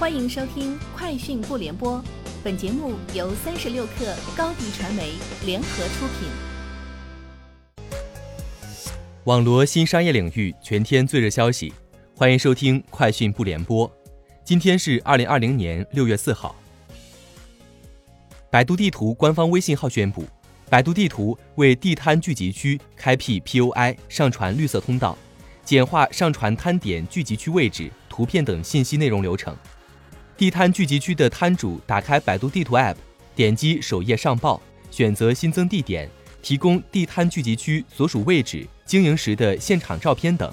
[0.00, 1.98] 欢迎收听《快讯不联播》，
[2.42, 5.12] 本节目由三十六克高低传媒
[5.44, 6.26] 联合出品。
[9.24, 11.70] 网罗新商业领域全天最热消息，
[12.16, 13.86] 欢迎收听《快讯不联播》。
[14.42, 16.56] 今天是二零二零年六月四号。
[18.48, 20.24] 百度地图官方微信号宣布，
[20.70, 25.14] 百度地图为地摊聚集区开辟 POI 上传绿色通道，
[25.62, 29.54] 简化上传摊点聚集区位置、图片等信息内容流程。
[30.40, 32.96] 地摊聚集区的摊主打开百度地图 App，
[33.36, 34.58] 点击首页上报，
[34.90, 36.08] 选择新增地点，
[36.40, 40.50] 提供地摊聚集区所属位置、经营时的现场照片等。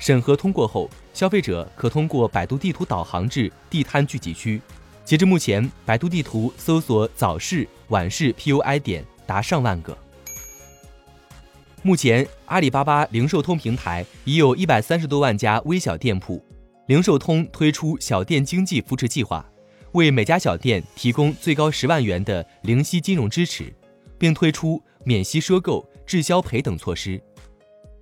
[0.00, 4.60] 审核通过后，消费者可通过百度地图导航至地摊聚集区。
[5.04, 9.96] 截至目前，百度地图搜索早市、晚市 POI 点达上万个。
[11.82, 16.44] 目前，阿里巴巴零售通平台已有一百三十多万家微小店铺。
[16.88, 19.44] 零售通推出小店经济扶持计划，
[19.92, 23.70] 为每家小店提供最高十万元的零息金融支持，
[24.16, 27.22] 并推出免息赊购、滞销赔等措施。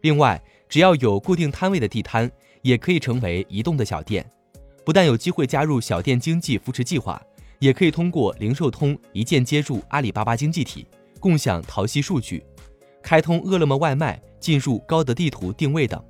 [0.03, 2.31] 另外，只要有固定摊位的地摊，
[2.63, 4.25] 也可以成为移动的小店，
[4.85, 7.21] 不但有机会加入小店经济扶持计划，
[7.59, 10.87] 也可以通过零售通一键接入阿里巴巴经济体，
[11.19, 12.41] 共享淘系数据，
[13.03, 16.01] 开通饿了么外卖，进入高德地图定位等。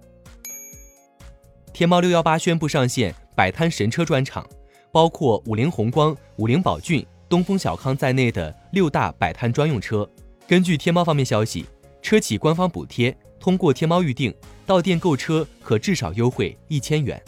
[1.77, 4.49] 天猫六幺八宣布上线摆摊神车专场，
[4.91, 10.09] 包括五菱宏光、五菱宝骏、东风小康在内的六大摆摊专用车。
[10.49, 11.67] 根据天猫方面消息，
[12.01, 17.23] 车企官方补贴，通过天猫预订到店购车可至少优惠一千元。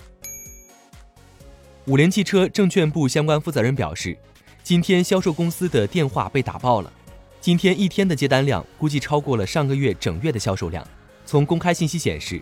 [1.84, 4.16] 五菱汽车证券部相关负责人表示，
[4.62, 6.90] 今天销售公司的电话被打爆了，
[7.38, 10.82] 今天一天的接单量估计超过了上个月整月的销售量。
[11.26, 12.40] 从公开信息显示。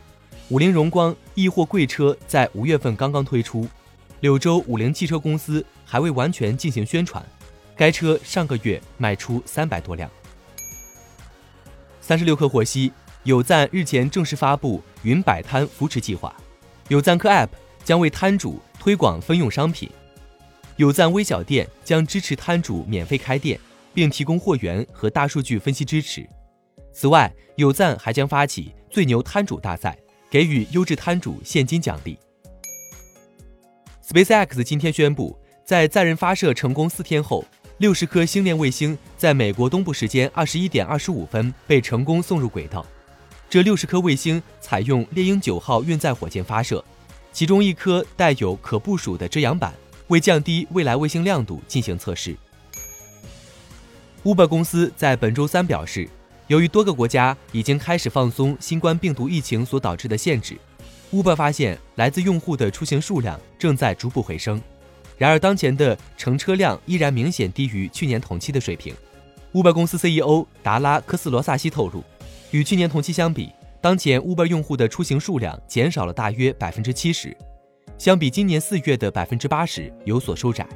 [0.49, 3.67] 五菱荣光易货贵车在五月份刚刚推出，
[4.21, 7.25] 柳州五菱汽车公司还未完全进行宣传。
[7.75, 10.09] 该车上个月卖出三百多辆。
[12.01, 12.93] 三十六氪获悉，
[13.25, 16.33] 有赞日前正式发布云摆摊扶持计划，
[16.87, 17.49] 有赞客 App
[17.85, 19.91] 将为摊主推广分用商品，
[20.77, 23.59] 有赞微小店将支持摊主免费开店，
[23.93, 26.25] 并提供货源和大数据分析支持。
[26.93, 29.99] 此外，有赞还将发起最牛摊主大赛。
[30.37, 32.19] 给予优质摊主现金奖励。
[34.07, 37.43] SpaceX 今天宣布，在载人发射成功四天后，
[37.79, 42.85] 六十颗星链卫星在美国东部时间二十一点二十五分被成功送入轨道。
[43.49, 46.85] 这六十颗卫星采用猎鹰九号运载火箭发射，
[47.33, 49.73] 其中一颗带有可部署的遮阳板，
[50.09, 52.37] 为降低未来卫星亮度进行测试。
[54.23, 56.07] Uber 公司在本周三表示。
[56.49, 60.57] 由于多个国家已经开始放松新冠病毒疫情所导致的限制
[61.13, 64.61] ，Uber 发现来自用户的出行数量正在逐步回升。
[65.19, 68.95] 然而，当前的乘车量依然明显低于去年同期的水平。
[69.53, 72.05] Uber 公司 CEO 达拉科斯罗萨西透露，
[72.51, 77.35] 与去年同期相比，当前 Uber 用户的出行数量减少了大约百分之七十，
[77.97, 80.67] 相比今年四月的百分之八十有所收窄。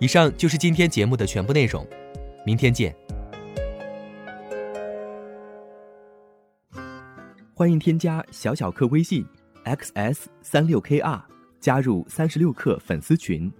[0.00, 1.86] 以上就是今天节目的全部内容，
[2.44, 2.92] 明天见。
[7.54, 9.26] 欢迎添加小小客微信
[9.66, 11.20] ，xs 三六 kr，
[11.60, 13.52] 加入三十六课粉丝群。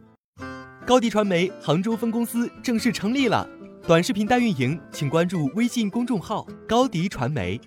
[0.87, 3.47] 高迪传媒杭州分公司正式成立了，
[3.87, 7.61] 短视频代运营，请关注微信公众号高迪传媒。